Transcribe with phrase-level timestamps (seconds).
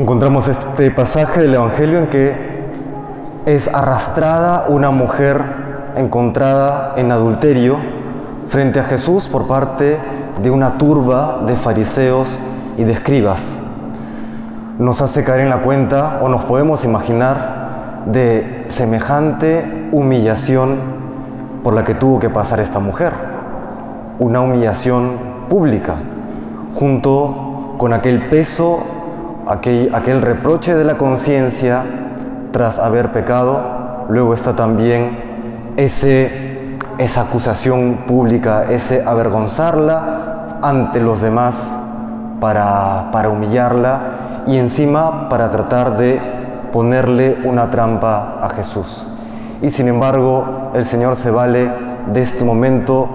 [0.00, 2.34] encontramos este pasaje del Evangelio en que
[3.44, 5.42] es arrastrada una mujer
[5.94, 7.76] encontrada en adulterio
[8.46, 9.98] frente a Jesús por parte
[10.42, 12.38] de una turba de fariseos
[12.78, 13.58] y de escribas.
[14.78, 20.78] Nos hace caer en la cuenta o nos podemos imaginar de semejante humillación
[21.62, 23.12] por la que tuvo que pasar esta mujer.
[24.18, 25.18] Una humillación
[25.50, 25.96] pública,
[26.74, 28.82] junto con aquel peso,
[29.50, 31.84] aquel, aquel reproche de la conciencia
[32.52, 34.06] tras haber pecado.
[34.08, 41.76] Luego está también ese, esa acusación pública, ese avergonzarla ante los demás
[42.40, 46.20] para, para humillarla y encima para tratar de
[46.72, 49.06] ponerle una trampa a Jesús.
[49.62, 51.70] Y sin embargo, el Señor se vale
[52.12, 53.08] de este momento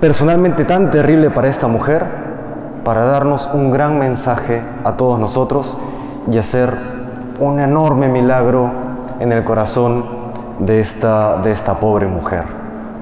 [0.00, 2.21] personalmente tan terrible para esta mujer
[2.84, 5.76] para darnos un gran mensaje a todos nosotros
[6.30, 6.76] y hacer
[7.40, 8.70] un enorme milagro
[9.20, 10.04] en el corazón
[10.58, 12.44] de esta, de esta pobre mujer.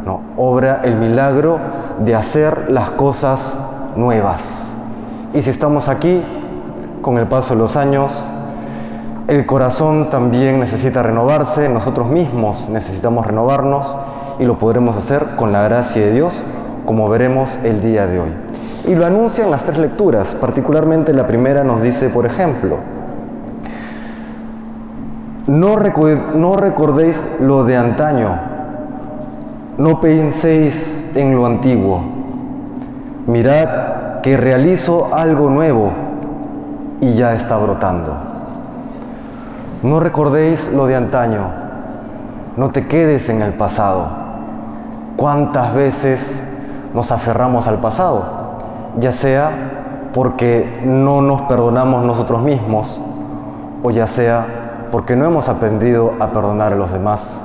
[0.05, 0.21] ¿no?
[0.37, 1.59] Obra el milagro
[2.01, 3.59] de hacer las cosas
[3.97, 4.73] nuevas.
[5.35, 6.25] Y si estamos aquí,
[7.03, 8.23] con el paso de los años,
[9.29, 13.97] el corazón también necesita renovarse, nosotros mismos necesitamos renovarnos
[14.39, 16.43] y lo podremos hacer con la gracia de Dios,
[16.85, 18.50] como veremos el día de hoy.
[18.87, 22.79] Y lo anuncian las tres lecturas, particularmente la primera nos dice, por ejemplo,
[25.47, 25.77] no,
[26.35, 28.39] no recordéis lo de antaño,
[29.79, 32.03] no penséis en lo antiguo,
[33.27, 35.93] mirad que realizo algo nuevo
[37.01, 38.17] y ya está brotando.
[39.83, 41.47] No recordéis lo de antaño,
[42.57, 44.09] no te quedes en el pasado.
[45.17, 46.41] ¿Cuántas veces
[46.95, 48.40] nos aferramos al pasado?
[48.99, 53.01] Ya sea porque no nos perdonamos nosotros mismos
[53.83, 57.41] o ya sea porque no hemos aprendido a perdonar a los demás.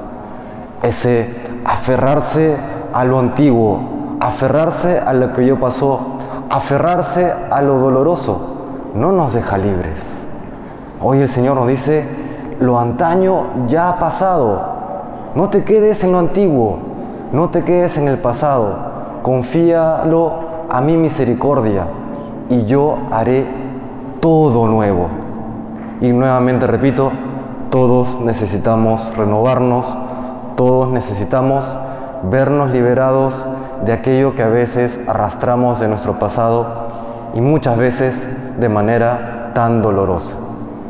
[0.82, 2.56] Ese aferrarse
[2.94, 3.80] a lo antiguo,
[4.20, 6.00] aferrarse a lo que yo pasó,
[6.50, 8.56] aferrarse a lo doloroso,
[8.94, 10.18] no nos deja libres.
[11.02, 12.06] Hoy el Señor nos dice,
[12.60, 14.62] lo antaño ya ha pasado,
[15.36, 16.80] no te quedes en lo antiguo,
[17.32, 18.76] no te quedes en el pasado,
[19.22, 20.45] confíalo
[20.76, 21.88] a mi misericordia
[22.50, 23.46] y yo haré
[24.20, 25.08] todo nuevo.
[26.02, 27.14] Y nuevamente repito,
[27.70, 29.98] todos necesitamos renovarnos,
[30.58, 31.78] todos necesitamos
[32.24, 33.46] vernos liberados
[33.86, 36.66] de aquello que a veces arrastramos de nuestro pasado
[37.36, 38.28] y muchas veces
[38.60, 40.36] de manera tan dolorosa.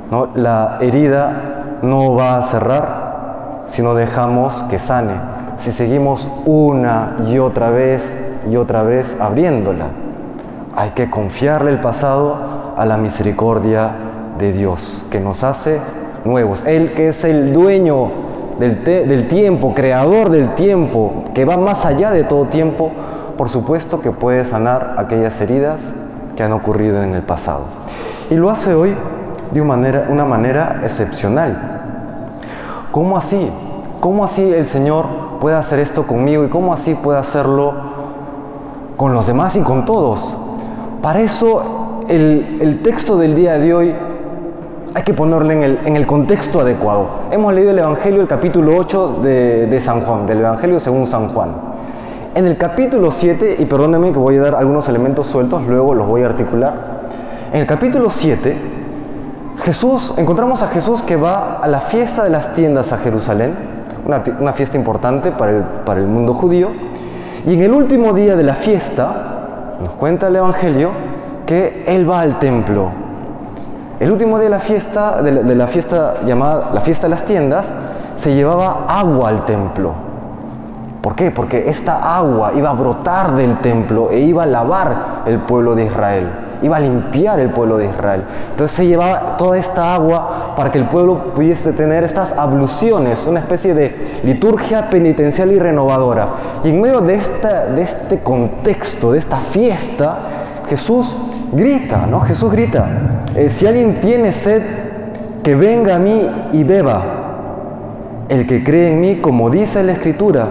[0.10, 0.30] ¿no?
[0.34, 5.14] La herida no va a cerrar si no dejamos que sane,
[5.58, 8.18] si seguimos una y otra vez
[8.50, 9.88] y otra vez abriéndola.
[10.76, 13.92] Hay que confiarle el pasado a la misericordia
[14.38, 15.80] de Dios, que nos hace
[16.26, 16.64] nuevos.
[16.66, 18.12] Él que es el dueño
[18.60, 22.92] del, tiempo, creador del tiempo, que va más allá de todo tiempo,
[23.38, 25.94] por supuesto que puede sanar aquellas heridas
[26.36, 27.64] que han ocurrido en el pasado.
[28.30, 28.96] Y lo hace hoy
[29.52, 31.82] de una manera, una manera excepcional.
[32.92, 33.50] ¿Cómo así?
[34.00, 35.06] ¿Cómo así el Señor
[35.40, 37.74] puede hacer esto conmigo y cómo así puede hacerlo
[38.98, 40.36] con los demás y con todos?
[41.02, 43.96] Para eso el, el texto del día de hoy
[44.94, 47.08] hay que ponerlo en el, en el, contexto adecuado.
[47.30, 51.30] Hemos leído el Evangelio, el capítulo 8 de, de, San Juan, del Evangelio según San
[51.30, 51.52] Juan.
[52.34, 56.08] En el capítulo 7, y perdónenme que voy a dar algunos elementos sueltos, luego los
[56.08, 56.74] voy a articular.
[57.52, 58.58] En el capítulo 7,
[59.58, 63.54] Jesús, encontramos a Jesús que va a la fiesta de las tiendas a Jerusalén,
[64.06, 66.72] una, una fiesta importante para el, para el mundo judío,
[67.46, 70.92] y en el último día de la fiesta, nos cuenta el Evangelio,
[71.46, 73.06] que Él va al templo
[74.00, 77.12] el último día de la fiesta, de la, de la, fiesta llamada la fiesta de
[77.12, 77.72] las tiendas,
[78.16, 79.94] se llevaba agua al templo.
[81.02, 81.32] ¿Por qué?
[81.32, 85.86] Porque esta agua iba a brotar del templo e iba a lavar el pueblo de
[85.86, 86.30] Israel,
[86.62, 88.24] iba a limpiar el pueblo de Israel.
[88.52, 93.40] Entonces se llevaba toda esta agua para que el pueblo pudiese tener estas abluciones, una
[93.40, 96.28] especie de liturgia penitencial y renovadora.
[96.64, 100.20] Y en medio de, esta, de este contexto, de esta fiesta,
[100.68, 101.16] Jesús
[101.52, 102.22] grita, ¿no?
[102.22, 102.88] Jesús grita,
[103.36, 104.62] eh, si alguien tiene sed,
[105.44, 107.04] que venga a mí y beba.
[108.30, 110.48] El que cree en mí, como dice la Escritura,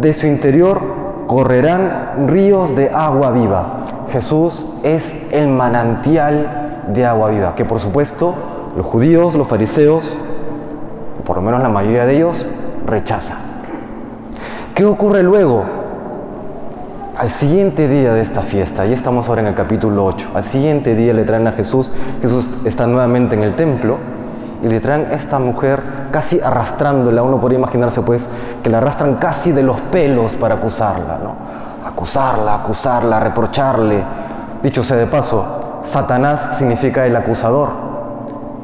[0.00, 0.80] de su interior
[1.26, 3.84] correrán ríos de agua viva.
[4.10, 8.34] Jesús es el manantial de agua viva, que por supuesto
[8.76, 10.18] los judíos, los fariseos,
[11.24, 12.48] por lo menos la mayoría de ellos,
[12.86, 13.38] rechazan.
[14.74, 15.64] ¿Qué ocurre luego?
[17.16, 20.94] al siguiente día de esta fiesta, y estamos ahora en el capítulo 8, al siguiente
[20.94, 23.96] día le traen a Jesús, Jesús está nuevamente en el templo,
[24.62, 28.28] y le traen a esta mujer casi arrastrándola, uno podría imaginarse pues
[28.62, 31.36] que la arrastran casi de los pelos para acusarla, ¿no?
[31.86, 34.04] Acusarla, acusarla, reprocharle.
[34.62, 37.68] Dicho sea de paso, Satanás significa el acusador,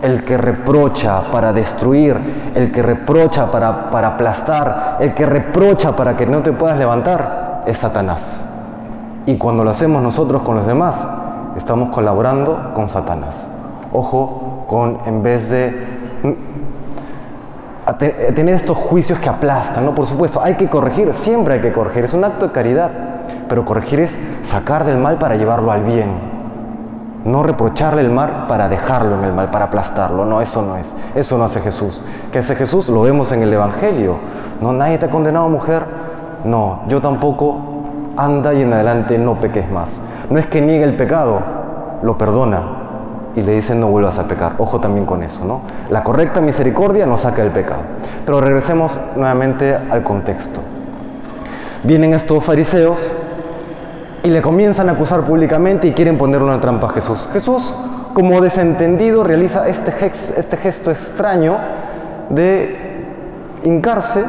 [0.02, 6.16] el que reprocha para destruir, el que reprocha para, para aplastar, el que reprocha para
[6.16, 8.42] que no te puedas levantar es Satanás.
[9.26, 11.06] Y cuando lo hacemos nosotros con los demás,
[11.56, 13.46] estamos colaborando con Satanás.
[13.92, 15.91] Ojo con, en vez de
[18.34, 19.94] tener estos juicios que aplastan, ¿no?
[19.94, 22.90] Por supuesto, hay que corregir, siempre hay que corregir, es un acto de caridad,
[23.48, 26.32] pero corregir es sacar del mal para llevarlo al bien.
[27.24, 30.24] No reprocharle el mal para dejarlo en el mal, para aplastarlo.
[30.24, 30.92] No, eso no es.
[31.14, 32.02] Eso no hace Jesús.
[32.32, 32.88] ¿Qué hace Jesús?
[32.88, 34.16] Lo vemos en el Evangelio.
[34.60, 35.84] No, nadie te ha condenado, mujer
[36.44, 37.56] no, yo tampoco,
[38.16, 40.00] anda y en adelante no peques más.
[40.28, 41.40] No es que niegue el pecado,
[42.02, 42.81] lo perdona
[43.34, 44.54] y le dice no vuelvas a pecar.
[44.58, 45.62] Ojo también con eso, ¿no?
[45.90, 47.82] La correcta misericordia nos saca del pecado.
[48.24, 50.60] Pero regresemos nuevamente al contexto.
[51.84, 53.12] Vienen estos fariseos
[54.22, 57.28] y le comienzan a acusar públicamente y quieren ponerle una trampa a Jesús.
[57.32, 57.74] Jesús,
[58.14, 59.92] como desentendido, realiza este,
[60.36, 61.56] este gesto extraño
[62.30, 62.76] de
[63.64, 64.24] hincarse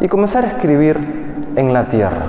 [0.00, 0.98] y comenzar a escribir
[1.56, 2.26] en la tierra.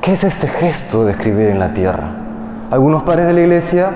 [0.00, 2.23] ¿Qué es este gesto de escribir en la tierra?
[2.74, 3.92] Algunos padres de la iglesia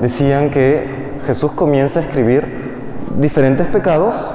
[0.00, 0.88] decían que
[1.26, 2.72] Jesús comienza a escribir
[3.18, 4.34] diferentes pecados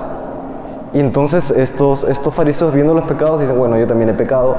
[0.94, 4.56] y entonces estos, estos fariseos viendo los pecados dicen, bueno, yo también he pecado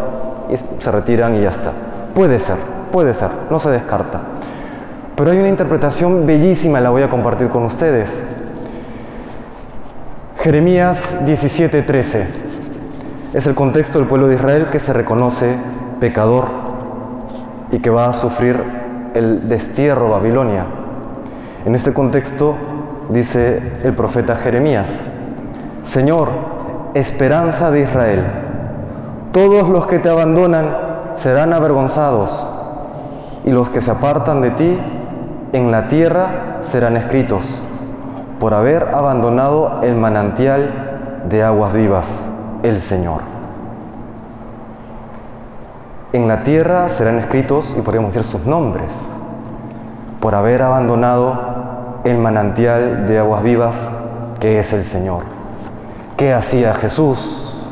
[0.50, 1.70] y se retiran y ya está.
[2.16, 2.56] Puede ser,
[2.90, 4.22] puede ser, no se descarta.
[5.14, 8.20] Pero hay una interpretación bellísima, la voy a compartir con ustedes.
[10.38, 12.24] Jeremías 17:13
[13.34, 15.54] es el contexto del pueblo de Israel que se reconoce
[16.00, 16.48] pecador
[17.70, 18.77] y que va a sufrir
[19.18, 20.64] el destierro Babilonia.
[21.66, 22.54] En este contexto
[23.08, 25.00] dice el profeta Jeremías,
[25.82, 26.28] Señor,
[26.94, 28.24] esperanza de Israel,
[29.32, 30.76] todos los que te abandonan
[31.16, 32.48] serán avergonzados
[33.44, 34.78] y los que se apartan de ti
[35.52, 37.62] en la tierra serán escritos
[38.38, 42.26] por haber abandonado el manantial de aguas vivas
[42.62, 43.37] el Señor.
[46.12, 49.08] En la tierra serán escritos, y podríamos decir sus nombres,
[50.20, 53.90] por haber abandonado el manantial de aguas vivas
[54.40, 55.24] que es el Señor.
[56.16, 57.66] ¿Qué hacía Jesús?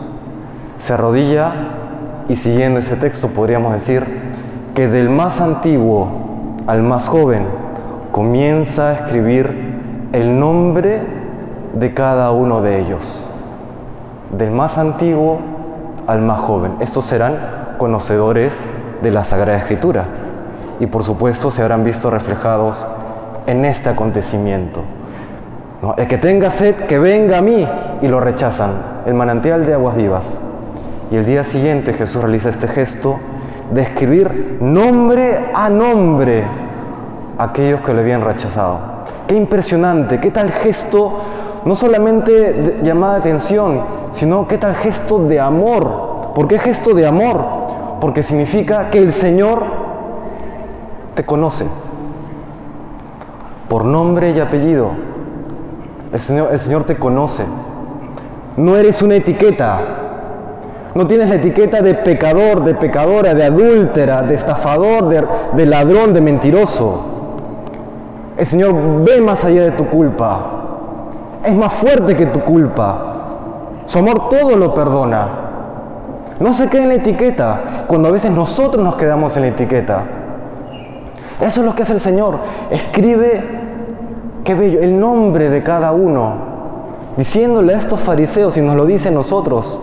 [0.79, 1.55] Se arrodilla
[2.29, 4.05] y siguiendo ese texto podríamos decir
[4.75, 6.09] que del más antiguo
[6.67, 7.47] al más joven
[8.13, 11.01] comienza a escribir el nombre
[11.75, 13.27] de cada uno de ellos
[14.31, 15.39] del más antiguo
[16.07, 16.75] al más joven.
[16.81, 17.37] Estos serán
[17.79, 18.65] conocedores
[19.03, 20.05] de la Sagrada Escritura
[20.81, 22.87] y por supuesto se habrán visto reflejados
[23.47, 24.83] en este acontecimiento.
[25.97, 27.67] El que tenga sed, que venga a mí
[28.03, 28.73] y lo rechazan,
[29.07, 30.39] el manantial de aguas vivas.
[31.11, 33.19] Y el día siguiente Jesús realiza este gesto
[33.73, 36.45] de escribir nombre a nombre
[37.39, 38.79] a aquellos que le habían rechazado.
[39.29, 41.21] Qué impresionante, qué tal gesto,
[41.65, 46.33] no solamente llamada atención, sino qué tal gesto de amor.
[46.35, 47.66] ¿Por qué gesto de amor?
[48.01, 49.65] Porque significa que el Señor
[51.15, 51.67] te conoce
[53.69, 54.91] por nombre y apellido.
[56.13, 57.45] El Señor, el Señor te conoce.
[58.57, 59.81] No eres una etiqueta.
[60.95, 66.15] No tienes la etiqueta de pecador, de pecadora, de adúltera, de estafador, de, de ladrón,
[66.15, 67.01] de mentiroso.
[68.39, 68.75] El Señor
[69.05, 70.41] ve más allá de tu culpa.
[71.45, 73.15] Es más fuerte que tu culpa.
[73.87, 75.46] Su amor todo lo perdona.
[76.41, 80.05] No se queda en la etiqueta, cuando a veces nosotros nos quedamos en la etiqueta.
[81.41, 82.39] Eso es lo que hace el Señor.
[82.71, 83.43] Escribe,
[84.45, 86.35] qué bello, el nombre de cada uno,
[87.17, 89.81] diciéndole a estos fariseos y nos lo dice a nosotros,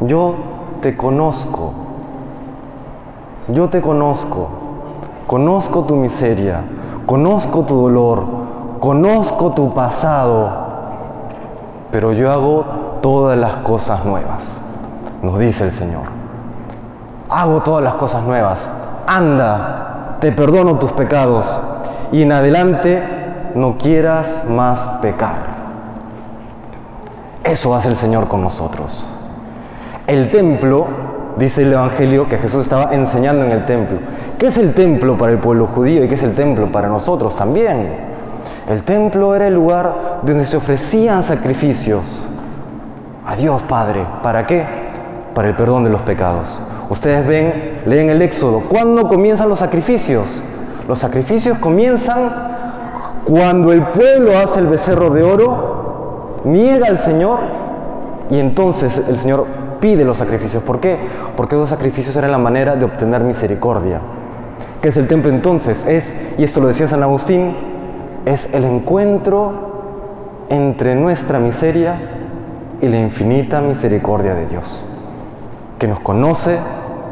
[0.00, 0.34] yo
[0.80, 1.72] te conozco,
[3.48, 4.48] yo te conozco,
[5.26, 6.62] conozco tu miseria,
[7.06, 8.24] conozco tu dolor,
[8.80, 10.50] conozco tu pasado,
[11.90, 12.64] pero yo hago
[13.02, 14.62] todas las cosas nuevas,
[15.22, 16.04] nos dice el Señor.
[17.28, 18.68] Hago todas las cosas nuevas.
[19.06, 21.60] Anda, te perdono tus pecados
[22.12, 23.02] y en adelante
[23.54, 25.38] no quieras más pecar.
[27.44, 29.12] Eso hace el Señor con nosotros.
[30.06, 30.86] El templo,
[31.36, 33.98] dice el Evangelio, que Jesús estaba enseñando en el templo.
[34.38, 37.36] ¿Qué es el templo para el pueblo judío y qué es el templo para nosotros
[37.36, 38.10] también?
[38.68, 42.26] El templo era el lugar donde se ofrecían sacrificios
[43.26, 44.04] a Dios Padre.
[44.22, 44.79] ¿Para qué?
[45.40, 46.60] Para el perdón de los pecados.
[46.90, 48.60] Ustedes ven, leen el Éxodo.
[48.68, 50.42] ¿Cuándo comienzan los sacrificios?
[50.86, 52.30] Los sacrificios comienzan
[53.24, 57.38] cuando el pueblo hace el becerro de oro, niega al Señor
[58.28, 59.46] y entonces el Señor
[59.80, 60.62] pide los sacrificios.
[60.62, 60.98] ¿Por qué?
[61.38, 64.02] Porque esos sacrificios eran la manera de obtener misericordia.
[64.82, 65.86] ¿Qué es el templo entonces?
[65.86, 67.56] Es, y esto lo decía San Agustín,
[68.26, 69.54] es el encuentro
[70.50, 71.98] entre nuestra miseria
[72.82, 74.84] y la infinita misericordia de Dios,
[75.80, 76.58] que nos conoce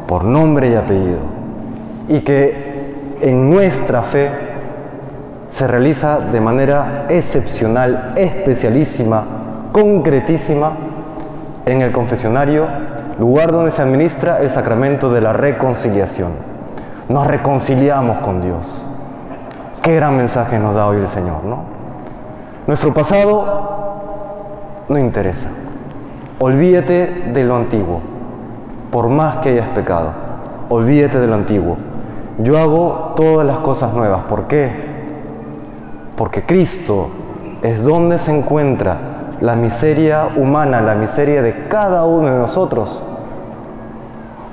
[0.07, 1.21] por nombre y apellido,
[2.07, 4.31] y que en nuestra fe
[5.49, 9.25] se realiza de manera excepcional, especialísima,
[9.73, 10.73] concretísima,
[11.65, 12.67] en el confesionario,
[13.19, 16.33] lugar donde se administra el sacramento de la reconciliación.
[17.09, 18.87] Nos reconciliamos con Dios.
[19.83, 21.63] Qué gran mensaje nos da hoy el Señor, ¿no?
[22.67, 24.03] Nuestro pasado
[24.91, 25.49] no interesa.
[26.39, 28.01] Olvídate de lo antiguo,
[28.91, 30.13] por más que hayas pecado.
[30.69, 31.77] Olvídate de lo antiguo.
[32.39, 34.21] Yo hago todas las cosas nuevas.
[34.29, 34.71] ¿Por qué?
[36.17, 37.09] Porque Cristo
[37.63, 38.97] es donde se encuentra
[39.41, 43.05] la miseria humana, la miseria de cada uno de nosotros,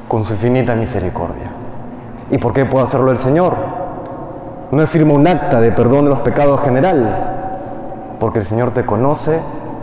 [0.07, 1.51] con su infinita misericordia.
[2.31, 3.53] ¿Y por qué puede hacerlo el Señor?
[4.71, 9.39] No firma un acta de perdón de los pecados general, porque el Señor te conoce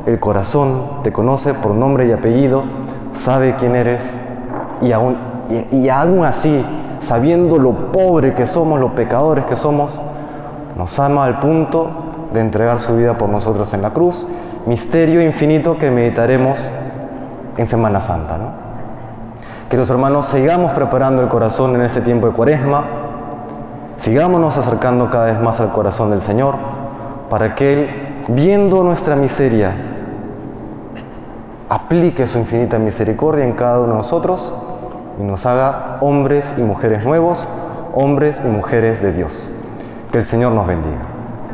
[0.06, 2.64] el corazón, te conoce por nombre y apellido,
[3.12, 4.21] sabe quién eres
[4.83, 5.17] y aún,
[5.71, 6.65] y, y aún así,
[7.01, 10.01] sabiendo lo pobre que somos, los pecadores que somos,
[10.77, 11.91] nos ama al punto
[12.33, 14.27] de entregar su vida por nosotros en la cruz
[14.67, 16.71] misterio infinito que meditaremos
[17.57, 18.39] en Semana Santa.
[18.39, 18.45] ¿no?
[19.69, 22.85] Que los hermanos sigamos preparando el corazón en este tiempo de cuaresma,
[23.97, 26.55] sigámonos acercando cada vez más al corazón del Señor,
[27.29, 29.73] para que Él, viendo nuestra miseria,
[31.69, 34.55] aplique su infinita misericordia en cada uno de nosotros
[35.19, 37.47] y nos haga hombres y mujeres nuevos,
[37.95, 39.50] hombres y mujeres de Dios.
[40.11, 41.12] Que el Señor nos bendiga.